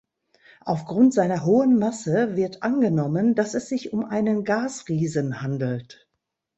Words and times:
Aufgrund 0.65 1.13
seiner 1.13 1.45
hohen 1.45 1.77
Masse 1.77 2.35
wird 2.35 2.63
angenommen, 2.63 3.35
dass 3.35 3.53
es 3.53 3.69
sich 3.69 3.93
um 3.93 4.03
einen 4.03 4.43
Gasriesen 4.43 5.43
handelt. 5.43 6.07